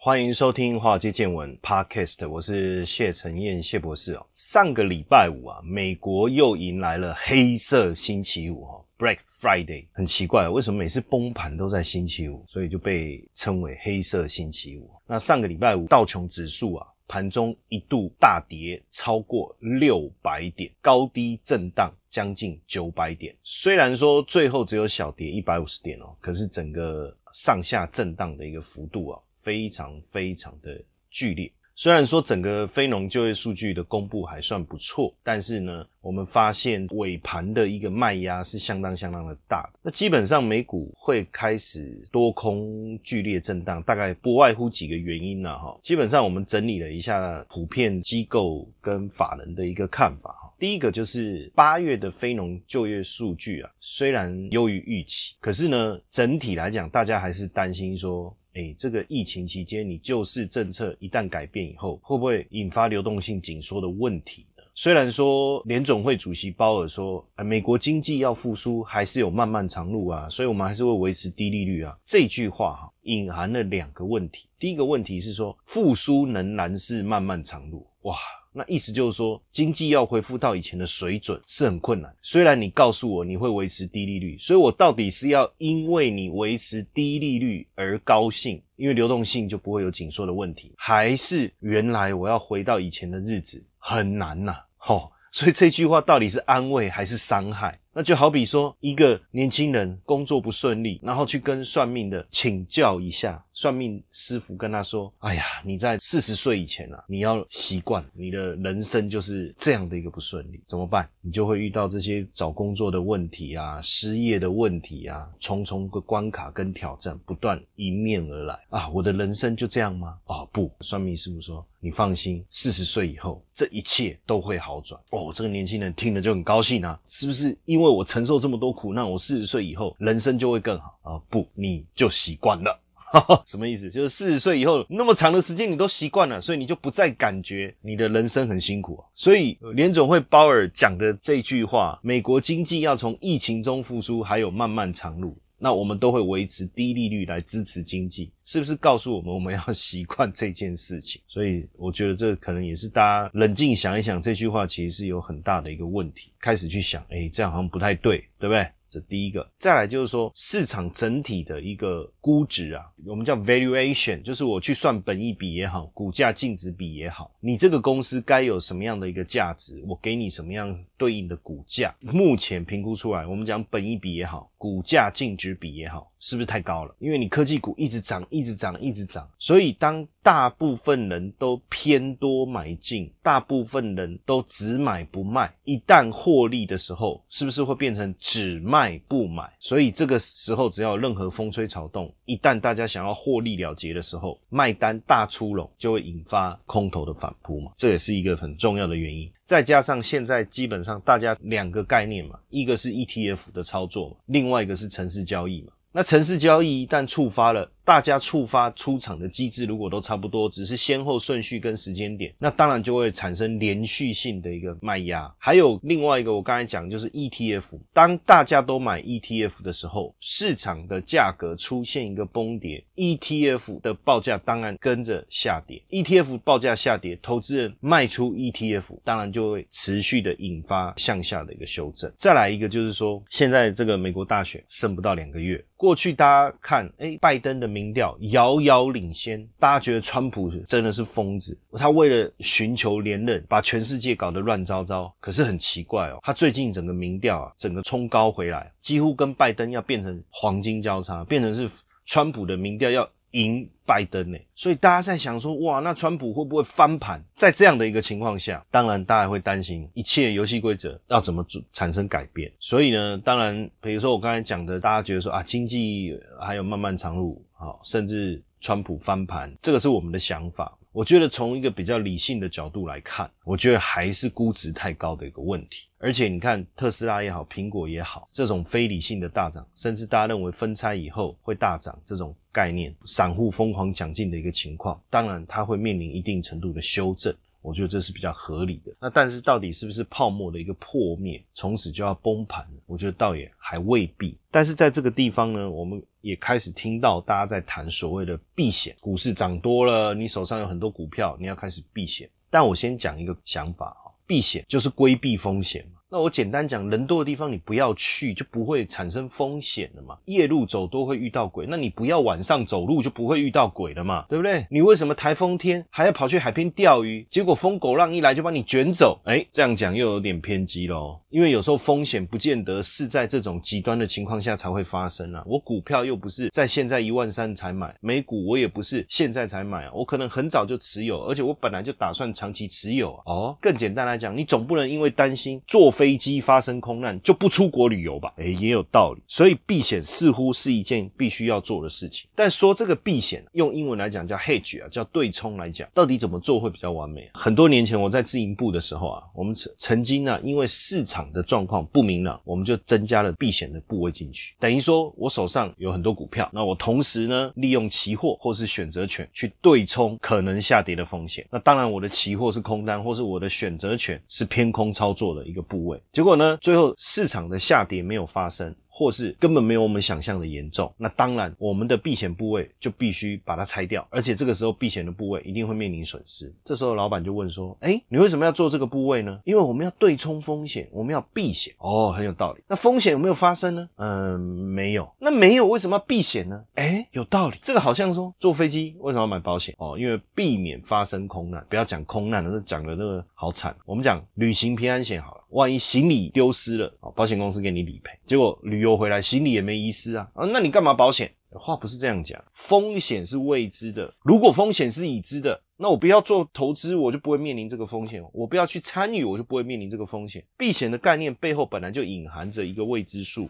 [0.00, 4.24] 欢迎收听《华尔街见闻》Podcast，我是谢承彦谢博士哦。
[4.36, 9.86] 上个礼拜五啊，美国又迎来了黑色星期五哈，Black Friday。
[9.90, 12.44] 很奇怪，为什么每次崩盘都在星期五？
[12.46, 14.88] 所以就被称为黑色星期五。
[15.04, 23.34] 那上个礼拜五，道琼指数啊，盘中一度大跌超过六百点，高低震荡将近九百点。
[23.42, 29.20] 虽然说最后只有小跌一百五十点哦，可是整个上下震荡的一个幅度啊。
[29.42, 31.50] 非常非常的剧烈。
[31.80, 39.70] 虽然说整个非农就业数据的公布还算不错，但是呢，我们发现尾盘的一个卖压是相当相当的大。
[39.80, 45.78] 那基本上美股会开始多空剧烈震荡，大概不外乎几个原因呢，哈。
[45.80, 50.52] 基本上我们整理了一下普遍机构跟法人的一个看法，哈。
[50.58, 58.36] 第一个就是八月的非农就业数据啊，虽然优于预期，可是呢，整体来讲，大家还是担心说。
[58.58, 64.64] 哎，这个疫情期间，你救市政策一旦改变以后，会不会引发流动性紧缩的问题呢？
[64.74, 71.96] 虽然说联总会主席鲍尔说，美国经济要复苏还是有漫漫长路啊，所以我们还是会维持低利率啊。
[72.04, 74.48] 这句话哈，隐含了两个问题。
[74.58, 78.16] 第一个问题是说，复苏仍然是漫漫长路，哇。
[78.58, 82.12] 那意思就是说，经济要恢复到以前的水准是很困难。
[82.22, 94.56] 虽然你告诉我你会维持低利率，所以我到底是要因为你维持低利率而高兴，因为流动性就不会有紧缩的问题，还是原来我要回到以前的日子很难呐？
[94.76, 95.12] 吼！
[95.30, 97.78] 所以这句话到底是安慰还是伤害？
[97.98, 111.10] 那就好比说，一个年轻人工作不顺利，然后去跟算命的请教一下，算命师傅跟他说：“哎呀，你在四十岁以前啊，你要习惯你的人生就是这样的一个不顺利，怎么办？
[111.20, 118.88] 你就会遇到这些找工作的问题啊，失业的问题啊，重重的关卡跟挑战不断迎面而来啊！
[118.90, 120.16] 我的人生就这样吗？
[120.26, 125.00] 啊，不，算命师傅说，你放心，四十岁以后，这一切都会好转。
[125.10, 127.58] 哦，这个年轻人听了就很高兴啊，是不是？
[127.64, 131.20] 因为我承受这么多苦难，我四十岁以后人生就会更好啊！
[131.28, 132.80] 不，你就习惯了，
[133.46, 133.90] 什么意思？
[133.90, 139.04] 就是四十岁以后那么长的时间你都习惯了，所以你就不再感觉你的人生很辛苦啊。
[139.14, 145.36] 所以联总会鲍尔讲的这句话，美国经济要从疫情中复苏，还有漫漫长路。
[145.58, 151.20] 那我们都会维持低利率来支持经济，是不是告诉我们我们要 习惯这件事情？
[151.26, 158.66] 所以我觉得这可能也是大家冷静想一想，这句话其实是有很大的一个问题，开始去想，哎，这样好像不太对，对不对？
[158.90, 176.12] 这第一个，再来就是说市场整体的一个估值啊，我们叫 valuation，就是我去算本益比也好，股价净值比也好，你这个公司该有什么样的一个价值，我给你什么样对应的股价，目前评估出来，我们讲本益比也好，股价净值比也好。
[176.20, 176.92] 是不是太高了？
[176.98, 189.48] 因为你科技股一直涨，一直涨，一直涨，所以当大部分人都偏多买进，大部分人都只买不卖，一旦获利的时候，是不是会变成只卖不买？
[189.60, 197.70] 所以这个时候，只要任何风吹草动，一旦大家想要获利了结的时候，卖单大出笼，就会引发空头的反扑嘛。
[197.76, 199.30] 这也是一个很重要的原因。
[199.48, 205.72] 再加上现在基本上大家两个概念嘛，一个是 ETF 的操作嘛，另外一个是城市交易嘛。
[205.90, 207.66] 那城市交易一旦触发了。
[207.88, 215.34] 大家触发出场的机制如果都差不多，只是先后顺序跟时间点，那当然就会产生连续性的一个卖压。
[215.38, 225.82] 还有另外一个，我刚才讲就是 ETF，当大家都买 ETF 的时候，市场的价格出现一个崩跌，ETF 的报价当然跟着下跌。
[225.88, 232.12] ETF 报价下跌，投资人卖出 ETF，当然就会持续的引发向下的一个修正。
[232.18, 237.77] 再来一个就是说，现在这个美国大选剩不到两个月，过去大家看，哎，拜登的。
[237.78, 241.56] 民调遥遥领先，大家觉得川普真的是疯子。
[241.74, 245.14] 他为了寻求连任，把全世界搞得乱糟糟。
[245.20, 251.70] 可是很奇怪哦，他最近整个民调啊，整个冲高回来，几乎跟拜登要变成黄金交叉，变成是
[252.04, 254.38] 川普的民调要赢拜登呢。
[254.54, 257.22] 所以大家在想说，哇，那川普会不会翻盘？
[257.36, 262.50] 在这样的一个情况下，当然大家会担心一切游戏规则要怎么产生改变。
[262.58, 270.78] 所以呢，当然，比如说我刚才讲的，大家觉得说啊，经济还有漫漫长路，好，甚至川普翻盘，这个是我们的想法。
[270.92, 275.88] 我觉得从一个比较理性的角度来看，我觉得还是估值太高的一个问题。
[275.98, 287.34] 而且你看特斯拉也好，苹果也好，这种非理性的大涨，甚至大家认为分拆以后会大涨这种概念，散户疯狂抢进的一个情况，当然它会面临一定程度的修正。
[287.68, 288.92] 我觉得这是比较合理的。
[288.98, 292.66] 那但是到底是不是泡沫的一个破灭，从此就要崩盘？
[292.86, 294.38] 我觉得倒也还未必。
[294.50, 302.28] 但是在这个地方呢，我们也开始听到大家在谈所谓的避险，股市涨多了，你手上有很多股票，你要开始避险。
[302.48, 305.97] 但我先讲一个想法啊，避险就是规避风险嘛。
[306.10, 310.16] 那我简单讲，人多的地方你不要去，就不会产生风险了嘛。
[310.24, 314.66] 夜路走多会遇到鬼，那你不要晚上走路就不会遇到鬼了嘛，对不对？
[314.70, 317.26] 你为什么台风天还要跑去海边钓鱼？
[317.28, 319.20] 结果风狗浪一来就把你卷走？
[319.26, 321.20] 哎，这样讲又有点偏激喽。
[321.28, 325.44] 因为有时候风险不见得是在这种极端的情况下才会发生啊。
[325.44, 333.58] 我股票又不是在现在一万三才买，美股我也不是现在才买啊，我可能很早就持有，而且我本来就打算长期持有啊哦。
[333.60, 335.92] 更简单来讲，你总不能因为担心做。
[335.98, 338.32] 飞机发生空难就不出国旅游吧？
[338.36, 339.20] 哎，也有道理。
[339.26, 342.28] 所以避险似乎是一件必须要做的事情。
[342.36, 347.28] 但说这个避险，用英文来讲叫 hedge 啊，叫对冲来讲，到底怎么做会比较完美？
[347.34, 354.54] 很多年前我在自营部的时候啊，我们曾曾经呢，因为市场的状况不明朗，我们就增加了避险的部位进去。
[354.60, 361.44] 等于说我手上有很多股票，那我同时呢，利用期货或是选择权去对冲可能下跌的风险。
[361.50, 365.87] 那当然，我的期货是空单，或是我的选择权是偏空操作的一个部位。
[366.12, 366.56] 结果呢？
[366.60, 368.74] 最后市场的下跌没有发生。
[368.98, 376.52] 或是根本没有我们想象的严重，那当然我们的避险部位就必须把它拆掉，而且这个时候避险的部位一定会面临损失。
[376.64, 381.72] 这时候老板就问说：“哎，你为什么要做这个部位呢？”因为我们要对冲风险，我们要避险。
[381.78, 382.60] 哦，很有道理。
[382.66, 383.88] 那风险有没有发生呢？
[383.98, 385.08] 嗯，没有。
[385.20, 386.64] 那没有，为什么要避险呢？
[386.74, 387.56] 哎，有道理。
[387.62, 389.72] 这个好像说坐飞机为什么要买保险？
[389.78, 391.64] 哦，因为避免发生空难。
[391.68, 393.76] 不要讲空难了，这讲的那个好惨。
[393.86, 395.44] 我们讲旅行平安险好了。
[395.50, 398.10] 万一行李丢失了，保险公司给你理赔。
[398.26, 401.30] 结果旅游回来行李也没遗失啊，啊，那你干嘛保险？
[401.50, 404.12] 话不是这样讲，风险是未知的。
[404.22, 410.44] 如果风险是已知的，那我不要做投资，我就不会面临这个风险；我不要去参与，我就不会面临这个风险。
[410.58, 413.48] 避险的概念背后本来就隐含着一个未知数。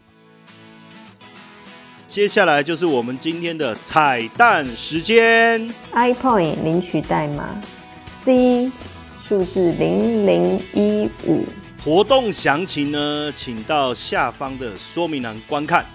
[2.07, 7.61] 接下来就是我们今天的彩蛋时间，iPoint 领取代码
[8.23, 8.71] C
[9.19, 11.43] 数字零零一五。
[11.81, 15.85] 活动详情呢，请到下方的说明栏观看。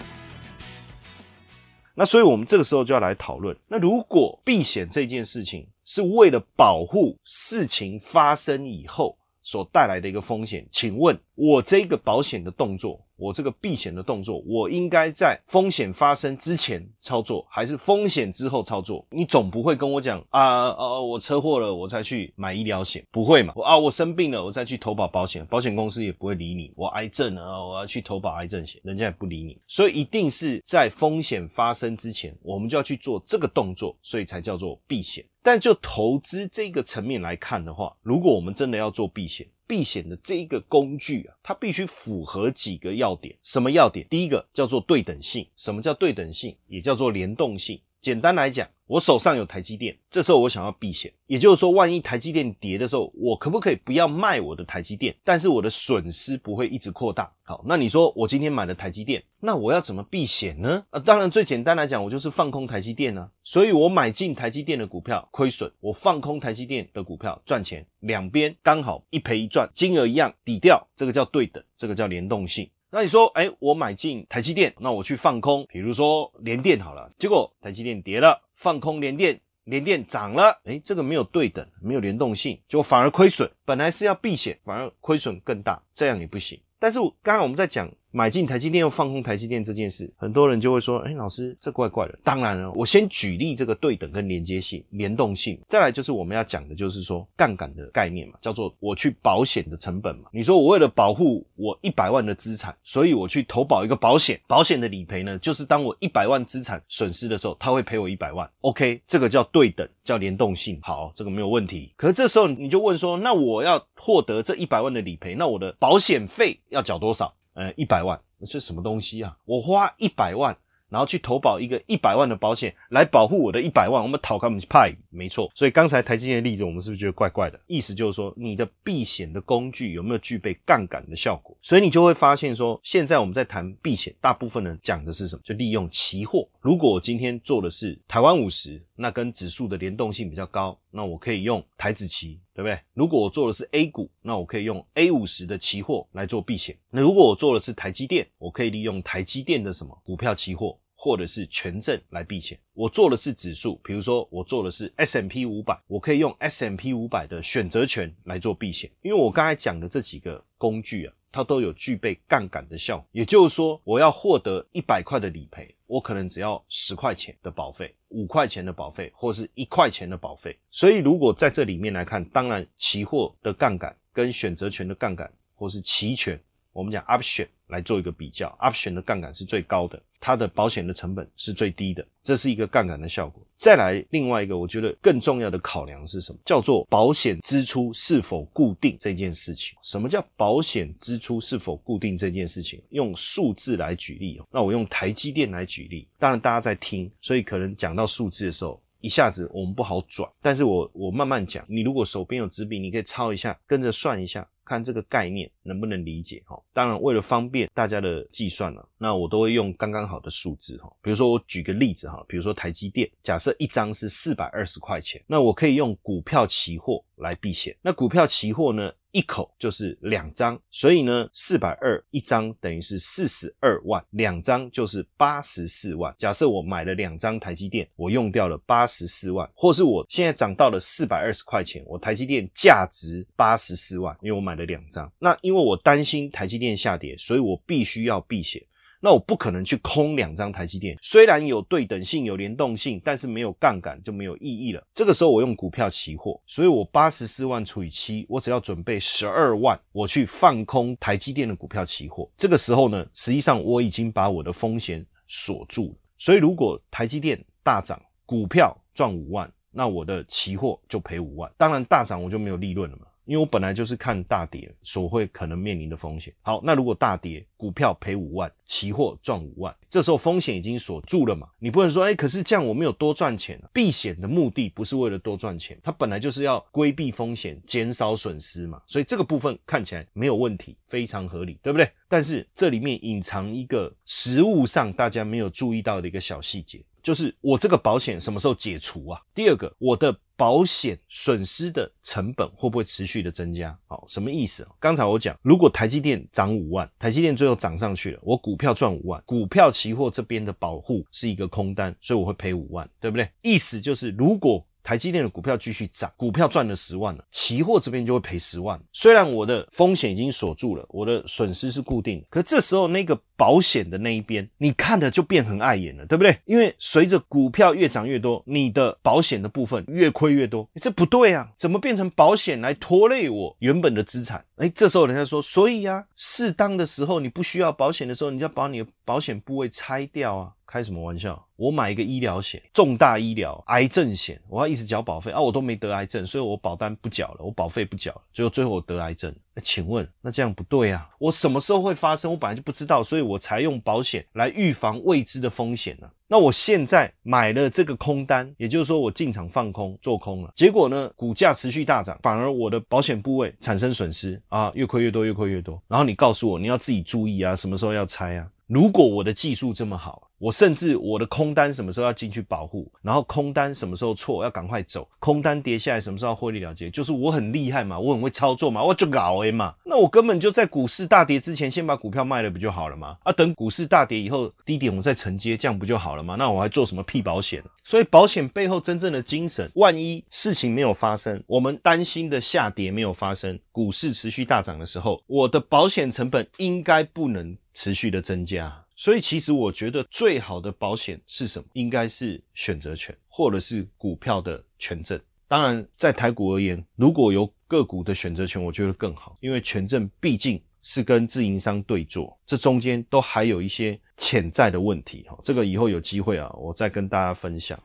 [1.93, 13.04] 那所以，我们这个时候就要来讨论：那如果避险这件事情是为了保护事情发生以后所带来的一个风险，请问我这个保险的动作？
[13.17, 19.05] 我这个避险的动作，我应该在风险发生之前操作，还是风险之后操作？
[19.09, 23.53] 你总不会跟我讲啊，呃，我车祸了，我才去买医疗险，不会嘛？
[23.63, 26.71] 啊，我生病了，我再去投保保险，保险公司也不会理你。
[26.75, 29.57] 我癌症了，我要去投保癌症险，人家也不理你。
[29.67, 35.25] 所以一定是在风险发生之前，我们就要去做这个动作，所以才叫做避险。
[35.41, 43.35] 但就投资这个层面来看的话，如果我们真的要做避险，避险的这一个工具啊，它必须符合几个要点。
[43.41, 44.05] 什么要点？
[44.09, 45.47] 第一个叫做对等性。
[45.55, 46.55] 什么叫对等性？
[46.67, 47.79] 也叫做联动性。
[48.05, 55.15] 简单来讲，我手上有台积电，这时候我想要避险，也就是说，万一台积电跌的时候，我可不可以不要卖我的台积电？
[55.23, 57.33] 但是我的损失不会一直扩大。
[57.41, 60.85] 好，那你说我今天买了台积电，那我要怎么避险呢？
[60.91, 63.27] 啊，当然最简单来讲，我就是放空台积电呢。
[63.41, 72.69] 所以我买进台积电的股票亏损，我放空台积电的股票赚钱，两边刚好一赔一赚，金额一样抵掉，这个叫对等，这个叫联动性。
[72.95, 83.51] 那你说，哎，我买进台积电，那我去放空，比如说联电好了，结果台积电跌了，放空联电，联电涨了，哎，这个没有对等，没有联动性，就反而亏损。
[83.65, 86.57] 本来是要避险，反而亏损更大，这样也不行。
[86.79, 87.91] 但是刚刚我们在讲。
[88.15, 100.29] 买进台积电又放空台积电这件事，很多人就会说：“哎，老师，这怪怪的。”当然了，我先举例这个对等跟连接性、联动性，再来就是我们要讲的，就是说杠杆的概念嘛，叫做我去保险的成本嘛。
[100.31, 108.49] 你说我为了保护我一百万的资产，所以我去投保一个保险，保险的理赔呢，就是当我一百万资产损失的时候，他会赔我一百万。
[108.61, 110.79] OK，这个叫对等，叫联动性。
[110.81, 111.91] 好，这个没有问题。
[111.97, 119.35] 可是这时候你就问说：“那我要获得这一百万的理赔，那我的保险费要缴多少？”呃，一百万，这什么东西啊？
[119.45, 120.55] 我花一百万
[120.87, 125.51] 然后去投保一个一百万的保险来保护我的一百万，我们讨他们派，没错。
[125.55, 127.59] 所以刚才台积电的例子，我们是不是觉得怪怪的？
[127.65, 131.57] 意思就是说，你的避险的工具有没有具备杠杆的效果？
[131.61, 135.41] 所以你就会发现说，现在我们在谈避险，大部分人讲的是什么？
[135.43, 136.47] 就利用期货。
[136.61, 142.79] 如果我今天做的是台湾五十，那跟指数的联动性比较高，那我可以用台子期，对不对？
[142.93, 146.77] 如果我做的是 A 股，那我可以用 A 五十的期货来做避险。
[146.89, 150.77] 那如果我做的是台积电，我可以利用台积电的什么股票期货。
[150.97, 170.57] 或者是权证来避险，我做的是指数，比如说我做的是 S M P 五百，我可以用 S M P 五百的选择权来做避险，因为我刚才讲的这几个工具啊，它都有具备杠杆的效，也就是说，我要获得一百块的理赔，我可能只要十块钱的保费，五块钱的保费，或是一块钱的保费。
[170.71, 176.39] 所以如果在这里面来看，当然期货的杠杆跟选择权的杠杆，或是期权，
[176.71, 180.01] 我们讲 option 来做一个比较，option 的杠杆是最高的。
[180.19, 183.45] 它的保险的成本是最低的，这是一个杠杆的效果。
[183.57, 186.39] 再来另外一个，我觉得更重要的考量是什么？
[186.43, 189.77] 叫做保险支出是否固定这件事情。
[189.83, 192.81] 什么叫保险支出是否固定这件事情？
[192.89, 194.47] 用数字来举例哦。
[194.51, 200.27] 那我用台积电来举例，当然大家在听，所以可能讲到数字的时候，一下子我们不好转。
[200.41, 204.47] 但是我我慢慢讲，你如果手边有纸笔，你可以抄一下，跟着算一下。
[204.65, 206.59] 看这个概念能不能理解哈？
[206.73, 210.91] 当然，为了方便大家的计算呢，那我都会用刚刚好的数字哈。
[211.01, 217.75] 比如说，我举个例子哈，比如说台积电，假设一张是四百二十块钱，那我可以用股票期货来避险。
[217.81, 218.91] 那股票期货呢？
[219.15, 226.13] 一口就是两张，所以呢，四百二一张等于是四十二万，两张就是八十四万。
[226.17, 235.09] 假设我买了两张台积电，我用掉了八十四万，或是我现在涨到了四百二十块钱，我台积电价值八十四万，因为我买了两张。
[235.17, 238.61] 那因为我担心台积电下跌，所以我必须要避险。
[239.05, 244.83] 那我不可能去空两张台积电，虽然有对等性、有联动性，但是没有杠杆就没有意义了。
[244.95, 252.27] 这个时候我用股票期货，所以我八十四万除以七，我只要准备十二万，我去放空台积电的股票期货。
[252.35, 255.95] 这个时候呢，实际上我已经把我的风险锁住了。
[256.17, 261.51] 所以如果台积电大涨，股票赚五万，那我的期货就赔五万。
[261.57, 263.05] 当然大涨我就没有利润了嘛。
[263.25, 266.33] 因为我本来就是看大跌所会可能面临的风险。
[266.41, 271.47] 好，那如果大跌，股票赔五万，期货赚五万，这时候风险已经锁住了嘛？
[271.59, 273.61] 你不能说，哎，可是这样我没有多赚钱。
[273.73, 278.81] 避险的目的不是为了多赚钱，它本来就是要规避风险，减少损失嘛。
[278.85, 281.89] 所以这个部分看起来没有问题，非常合理，对不对？
[282.07, 286.83] 但是这里面隐藏一个实物上大家没有注意到的一个小细节。
[287.05, 289.21] 就是我这个保险什么时候解除啊？
[289.35, 293.77] 第二个，我的保险损失的成本会不会持续的增加？
[293.85, 294.67] 好，什么意思？
[294.79, 303.29] 刚才我讲，如果台积电涨五万，台积电最后涨上去了，我股票赚五万，股票期货这边的保护是一个空单，所以我会赔五万，对不对？
[303.43, 308.79] 意思就是，如果台积电的股票继续涨，股票赚了十万了，期货这边就会赔十万。
[308.93, 316.37] 虽然我的风险已经锁住了，我的损失是固定，可这时候那个保险的那一边，你看的就变很碍眼了，对不对？
[316.45, 321.51] 因为随着股票越涨越多，你的保险的部分越亏越多，这不对啊！
[321.57, 324.43] 怎么变成保险来拖累我原本的资产？
[324.57, 330.51] 哎，这时候人家说，所以啊，适当的时候你不需要保险的时候，你就要把你的保险部位拆掉啊。
[330.67, 331.41] 开什么玩笑？
[331.57, 335.39] 我买一个医疗险，重大医疗、癌症险，我要一直缴保费啊！
[335.39, 339.33] 我都没得癌症，所以我保单不缴了，我保费不缴了，最后最后我得癌症。
[339.55, 341.09] 那请问，那这样不对啊？
[341.17, 342.29] 我什么时候会发生？
[342.29, 346.07] 我本来就不知道，所以我才用保险来预防未知的风险呢。
[346.27, 355.81] 那我现在买了这个空单，也就是说我进场放空做空了，结果呢，股价持续大涨，反而我的保险部位产生损失啊，越亏越多，越亏越多。
[355.87, 358.47] 然后你告诉我，你要自己注意啊，什么时候要拆啊？
[358.67, 373.17] 如果我的技术这么好，我甚至我的空单什么时候要进去保护，然后空单什么时候错要赶快走，空单跌下来什么时候获利了结，就是我很厉害嘛，我很会操作嘛，我就搞 A 嘛，那我根本就在股市大跌之前先把股票卖了不就好了吗？
[373.23, 376.35] 啊，等股市大跌以后低点我再承接，这样不就好了吗？
[376.35, 377.63] 那我还做什么屁保险？
[377.83, 387.57] 所以保险背后真正的精神，万一事情没有发生，我们担心的下跌没有发生，股市持续大涨的时候，我的保险成本应该不能。
[387.77, 391.65] 持续的增加，所以其实我觉得最好的保险是什么？
[391.73, 395.19] 应该是选择权，或者是股票的权证。
[395.47, 405.25] 当然，在台股而言，如果有个股的选择权，我觉得更好，因为权证毕竟是跟自营商对坐，这中间都还有一些潜在的问题。
[405.29, 407.77] 哈，这个以后有机会啊，我再跟大家分享。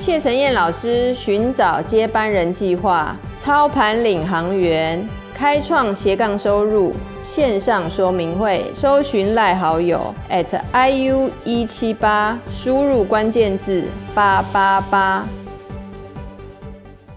[0.00, 5.06] 谢承彦老师寻找接班人计划，操盘领航员。
[5.40, 6.92] 开创斜杠收入
[7.22, 15.26] 线上说明会，搜寻赖好友 at iu 一七八，输入关键字八八八。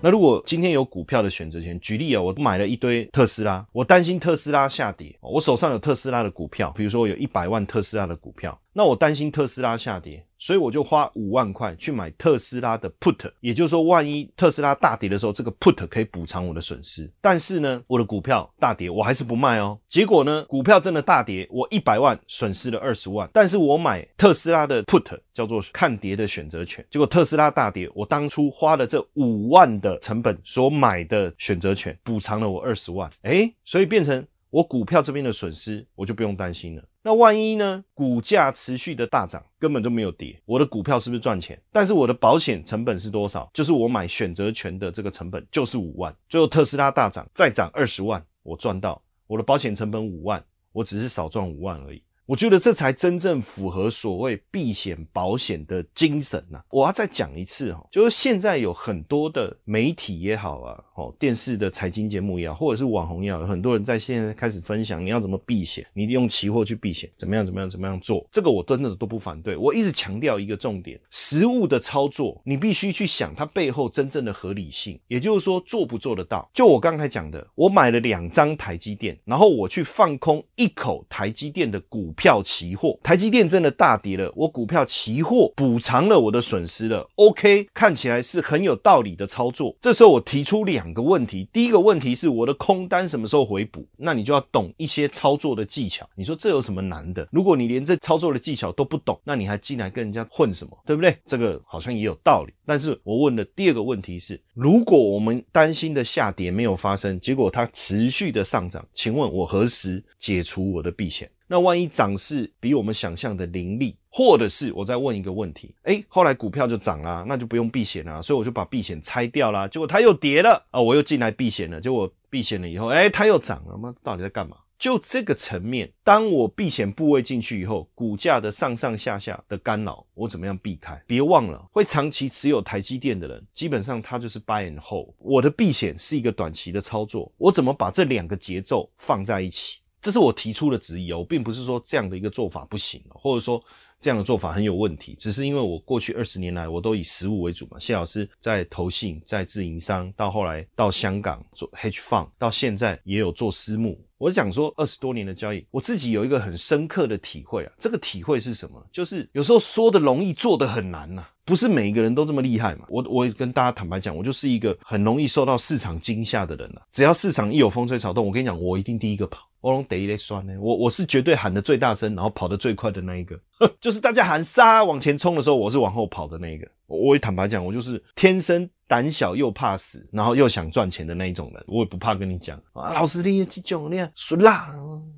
[0.01, 10.25] 那如果今天有股票的选择权，举例啊，我买了一堆特斯拉，我担心特斯拉下跌，我手上有特斯拉的股票，比如说我有一百万特斯拉的股票，那我担心特斯拉下跌。
[10.39, 17.09] 所以我就花五万块去买特斯拉的 put，也就是说，万一特斯拉大跌的时候，这个 put 可以补偿我的损失。
[17.21, 19.79] 但是呢，我的股票大跌，我还是不卖哦。
[19.87, 23.29] 结果呢，股票真的大跌，我一百万损失了二十万。
[23.31, 33.09] 但是我买特斯拉的 put 叫做看跌的选择权，结果特斯拉大跌，我当初花了这五万的成本所买的选择权补偿了我二十万。
[33.21, 36.83] 诶，所以变成我股票这边的损失，我就不用担心了。
[37.05, 37.83] 那万一呢？
[37.93, 41.61] 股价持续的大涨，根本都没有跌，我的股票是不是赚钱？
[41.69, 43.49] 但是我的保险成本是多少？
[43.53, 46.15] 就是我买选择权的这个成本就是五万。
[46.29, 50.41] 最后特斯拉大涨，再涨二十万，我赚到我的保险成本五万，
[50.71, 52.01] 我只是少赚五万而已。
[52.25, 56.61] 我觉得这才真正符合所谓避险保险的精神呐！
[56.69, 69.57] 我要再讲一次哈，就是现在有很多的媒体也好啊，哦，电视的财经节目也好，或者是网红也好，有很多人在现在开始分享你要怎么避险，你用期货去避险，怎么样怎么样怎么样做，这个我真的都不反对。
[69.57, 76.49] 我一直强调一个重点，实物的操作你必须去想它背后真正的合理性，也就是说做不做得到。
[76.53, 82.12] 就我刚才讲的，我买了两张台积电，然后我去放空一口台积电的股。
[82.13, 87.07] 票期货，台积电真的大跌了，我股票期货补偿了我的损失了。
[87.15, 89.75] OK，看起来是很有道理的操作。
[89.81, 93.85] 这时候我提出两个问题，第一个问题是我的空单什么时候回补？
[93.97, 96.09] 那你就要懂一些操作的技巧。
[96.15, 97.27] 你说这有什么难的？
[97.31, 100.77] 如果你连这操作的技巧都不懂，那你还进来跟人家混什么？
[100.85, 101.17] 对不对？
[101.25, 102.53] 这个好像也有道理。
[102.65, 111.29] 但是我问的第二个问题是，如果我们担心的下跌没有发生，结果它持续的上涨，请问我何时解除我的避险？
[111.47, 124.57] 那万一涨势比我们想象的凌厉，或者是我再问一个问题，哎，后来股票就涨了，那就不用避险了，所以我就把避险拆掉了，结果它又跌了啊，我又进来避险了，结果避险了以后，哎，它又涨了，那到底在干嘛？
[124.79, 131.01] 就这个层面，当我避险部位进去以后，股价的上上下下的干扰，我怎么样避开？
[131.07, 135.13] 别忘了，会长期持有台积电的人，基本上他就是 buy and hold。
[135.19, 139.79] 我的避险是一个短期的操作，我怎么把这两个节奏放在一起？
[140.03, 143.63] 这是我提出的质疑哦，我并不是说这样的一个做法不行，或者说
[144.01, 147.79] 这样的做法很有问题，只是因为我过去二十年来我都以实物为主嘛。
[147.79, 153.97] 谢老师在投信、在自营商，到后来到香港做 hedge fund，到现在也有做私募。
[154.17, 157.71] 我讲说二十多年的交易，我自己有一个很深刻的体会啊。
[157.79, 158.85] 这个体会是什么？
[158.91, 161.25] 就是有时候说的容易，做的很难呐。
[161.45, 162.85] 不是每一个人都这么厉害嘛？
[162.89, 166.81] 我我跟大家坦白讲，我就是一个很容易受到市场惊吓的人了。
[166.91, 169.47] 只要市场一有风吹草动，我跟你讲，我一定第一个跑。
[169.63, 173.39] 我拢第一类酸呢，我我是绝对喊的最大声，然后跑得最快的那一个。
[173.79, 176.67] 就是大家喊杀往前冲的时候，我是往后跑的那一个。
[176.87, 181.63] 我也坦白讲，我就是天生胆小又怕死，然后又想赚钱的那一种人。
[181.65, 184.75] 我也不怕跟你讲，老师你也这种你属啦，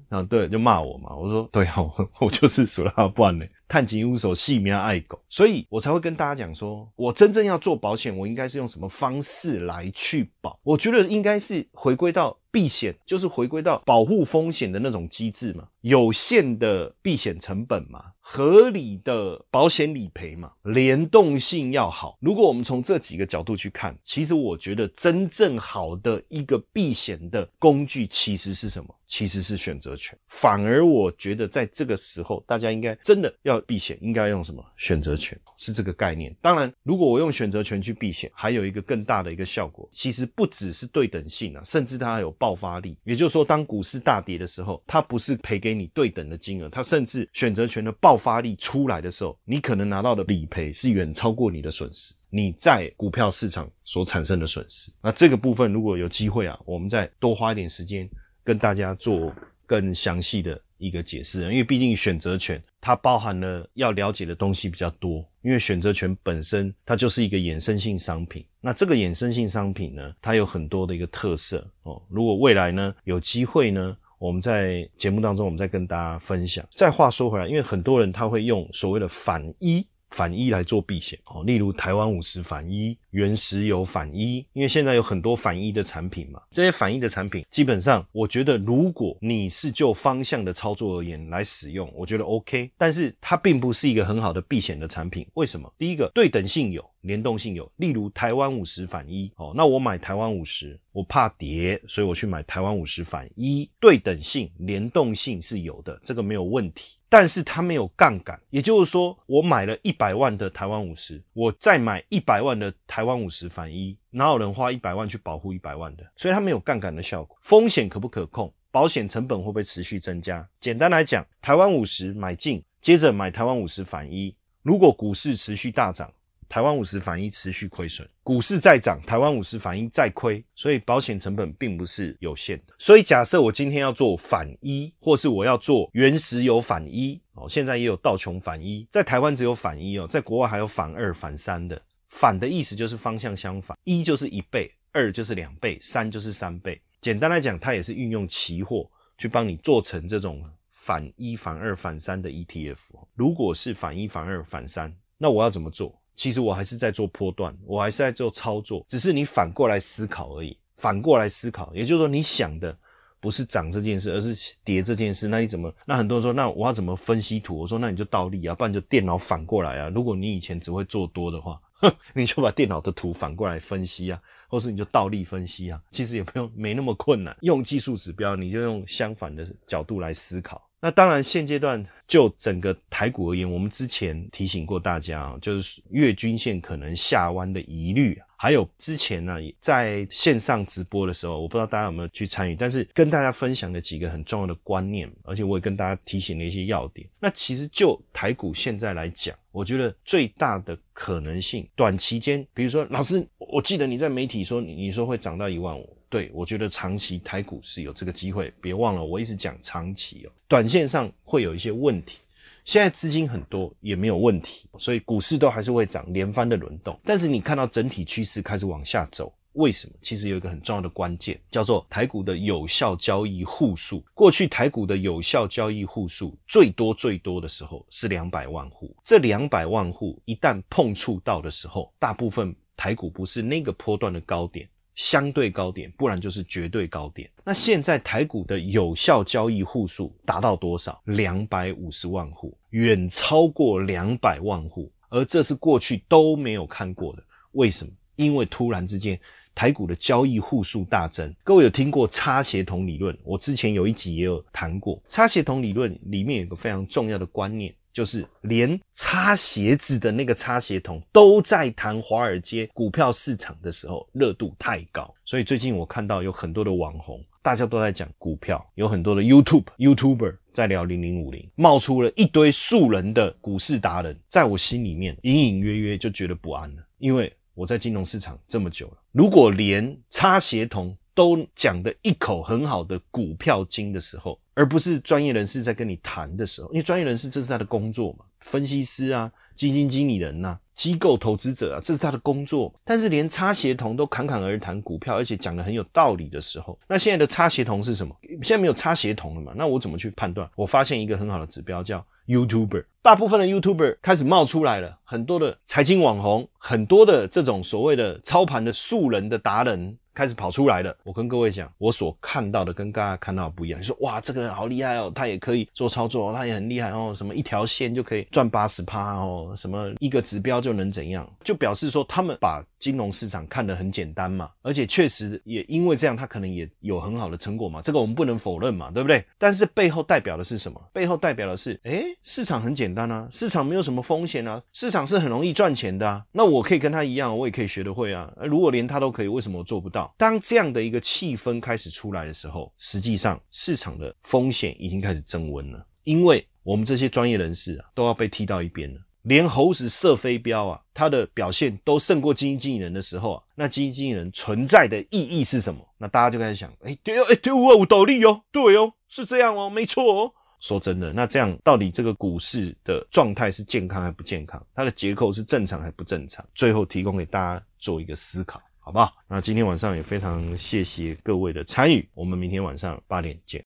[0.09, 1.15] 啊对，就骂我嘛。
[1.15, 1.77] 我说对啊，
[2.21, 10.57] 我就是属辣，不然呢，探情无手，细命爱狗，所以我才会跟大家讲说，我真正要做保险，我应该是用什么方式来去保？
[10.61, 18.05] 我觉得应该是回归到避险，就是回归到保护风险的那种机制嘛，有限的避险成本嘛。
[18.27, 22.17] 合理的保险理赔嘛，联动性要好。
[22.21, 28.95] 如果我们从这几个角度去看，其实我觉得真正好的一个避险的工具，其实是什么？
[29.07, 30.17] 其实是选择权。
[30.27, 34.61] 反而我觉得在这个时候，大家应该真的要避险，应该用什么？
[34.75, 36.35] 选择权是这个概念。
[36.41, 42.97] 当然，如果我用选择权去避险，还有一个更大的一个效果，其实不只是对等性啊，甚至它还有爆发力。
[43.05, 48.15] 也就是说，当股市大跌的时候，它不是赔给你对等的金额，它甚至选择权的爆。
[48.25, 54.91] 发力出来的时候，你可能拿到的理赔是远超过你的损失，你在股票市场所产生的损失。
[54.99, 58.09] 那这个部分如果有机会啊，我们再多花一点时间
[58.45, 61.41] 跟大家做更详细的一个解释。
[61.41, 68.45] 因为毕竟选择权它包含了要了解的东西比较多，因为选择权本身它就是一个衍生性商品。
[68.61, 72.01] 那这个衍生性商品呢，它有很多的一个特色哦。
[72.09, 73.97] 如果未来呢有机会呢？
[74.17, 76.65] 我们在节目当中，我们再跟大家分享。
[76.73, 95.27] 再话说回来，因为很多人他会用所谓的反一反一来做避险哦，例如台湾五十反一、原石油反一，因为现在有很多反一的产品嘛，这些反一的产品基本上，我觉得如果你是就方向的操作而言来使用，我觉得 OK，但是它并不是一个很好的避险的产品。
[95.33, 95.69] 为什么？
[95.77, 96.89] 第一个对等性有。
[97.05, 106.94] 联动性有，例如台湾五十反一哦，那我买台湾五十，我怕跌，所以我去买台湾五十反一，对等性、联动性是有的，这个没有问题。
[107.07, 116.03] 但是它没有杠杆，也就是说，我买了一百万的台湾五十，我再买一百万的台湾五十反一，哪有人花一百万去保护一百万的？
[116.15, 117.37] 所以它没有杠杆的效果。
[117.41, 118.51] 风险可不可控？
[118.71, 120.45] 保险成本会不会持续增加？
[120.59, 126.11] 简单来讲，台湾五十买进，接着买台湾五十反一，如果股市持续大涨。
[126.47, 132.73] 台湾五十反一持续亏损，股市再涨，台湾五十反一再亏，所以保险成本并不是有限的。
[132.77, 141.81] 所以假设我今天要做反一，或是我要做原石油反一哦，现在也有道琼反一，在台湾只有反一哦，在国外还有反二、反三的。
[142.09, 146.81] 反的意思就是方向相反，一就是一倍，二就是两倍，三就是三倍。
[147.01, 152.77] 简单来讲，它也是运用期货去帮你做成这种反一、反二、反三的 ETF。
[153.15, 156.01] 如果是反一、反二、反三，那我要怎么做？
[156.15, 160.57] 其实我还是在做波段，我还是在做操作，只是你反过来思考而已。
[160.77, 162.77] 反过来思考，也就是说，你想的
[163.21, 165.25] 不是涨这件事，而是跌这件事。
[165.25, 165.73] 那你怎么？
[165.85, 167.59] 那很多人说，那我要怎么分析图？
[167.59, 169.89] 我说，那你就倒立啊，不然就电脑反过来啊。
[169.89, 175.81] 如果你以前只会做多的话，哼你就把电脑的图反过来分析啊，或是你就倒立分析啊。
[175.91, 180.61] 其实也不用没那么困难，用技术指标，你就用相反的角度来思考。
[180.81, 188.19] 那当然，现阶段就整个台股而言，我们之前提醒过大家啊，就是月均线可能下弯的疑虑。
[188.37, 197.07] 还有之前呢，在线上直播的时候，我不知道大家有没有去参与，但是跟大家分享了几个很重要的观念，而且我也跟大家提醒了一些要点。
[197.19, 205.97] 那其实就台股现在来讲，我觉得最大的可能性，短期间，比如说老师，我记得你在媒体说你你说会涨到一万五。
[206.15, 212.19] 对，我觉得长期台股是有这个机会，别忘了我一直讲长期哦，短线上会有一些问题。
[212.63, 216.97] 现在资金很多也没有问题，所以股市都还是会涨，连番的轮动。
[217.03, 219.93] 但是你看到整体趋势开始往下走，为什么？
[220.01, 224.01] 其实有一个很重要的关键，叫做台股的有效交易户数。
[224.13, 234.65] 过去台股的有效交易户数最多最多的时候是两百万户，这两百万户一旦碰触到的时候，大部分台股不是那个波段的高点。
[234.95, 237.29] 相对高点，不然就是绝对高点。
[237.43, 241.01] 那现在台股的有效交易户数达到多少？
[241.05, 247.23] 两百五十万户，远超过两百万户，而这是过去都没有看过的。
[247.51, 247.91] 为什么？
[248.15, 249.19] 因为突然之间
[249.53, 251.33] 台股的交易户数大增。
[251.43, 253.17] 各位有听过差协同理论？
[253.23, 257.73] 我之前有一集也有谈过差协同理论，里面有个非常重要的观念。
[257.95, 292.73] 就是连擦鞋子的那个擦鞋童都在谈华尔街股票市场的时候热度太高，所以最近我看到有很多的网红，大家都在讲股票，有很多的 YouTube YouTuber 在聊零零五零，冒出了一堆素人的股市达人，在我心里面隐隐约约就觉得不安了，因为我在金融市场这么久了，如果连擦鞋童都讲的一口很好的股票经的时候，而不是专业人士在跟你谈的时候，因为专业人士这是他的工作嘛，分析师啊、基金经理人呐、机构投资者啊，这是他的工作。
[292.83, 298.13] 但是连差协同都侃侃而谈股票，而且讲的很有道理的时候，那现在的差协同是什么？
[298.43, 299.53] 现在没有差协同了嘛？
[299.55, 300.49] 那我怎么去判断？
[300.55, 309.95] 我发现一个很好的指标叫 YouTuber，大部分的 YouTuber 开始冒出来了，很多的财经网红，很多的这种所谓的操盘的素人的达人。
[310.15, 310.95] 开始跑出来了。
[311.03, 313.77] 我跟各位讲，我所看到的跟大家看到不一样。
[313.77, 317.13] 你说哇，这个人好厉害哦，他也可以做操作，他也很厉害哦。
[317.13, 321.29] 什么一条线就可以赚八十趴哦，什么一个指标就能怎样？
[321.43, 324.49] 就表示说他们把金融市场看得很简单嘛。
[324.61, 327.81] 而且确实也因为这样，他可能也有很好的成果嘛。
[327.81, 329.21] 这个我们不能否认嘛，对不对？
[329.37, 330.81] 但是背后代表的是什么？
[330.93, 336.23] 背后代表的是，哎，市场很简单啊，市场没有什么风险啊，市场是很容易赚钱的啊。
[336.31, 338.31] 那我可以跟他一样，我也可以学得会啊。
[338.43, 340.13] 如果连他都可以，为什么我做不到？
[340.17, 348.99] 当这样的一个气氛开始出来的时候，实际上市场的风险已经开始增温了，因为我们这些专业人士啊，都要被踢到一边了。
[349.23, 355.81] 连猴子射飞镖啊，它的表现都胜过基金经理人的时候啊，那基金经理人存在的意义是什么？
[355.97, 360.31] 那大家就开始想，哎，对哦，哎，对哦，有道理哦，对哦，是这样哦，没错哦。
[360.65, 364.59] 说真的，那这样到底这个股市的状态是健康还不健康？
[364.73, 366.43] 它的结构是正常还不正常？
[366.55, 368.59] 最后提供给大家做一个思考。
[368.79, 369.11] 好不好？
[369.27, 373.63] 那今天晚上也非常谢谢各位的参与，我们明天晚上八点见。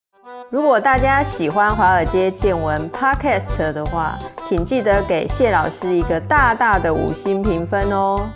[0.50, 8.30] 如果大家喜欢华尔街见闻 Podcast 的话，请记得给谢老师一个大大的五星评分哦。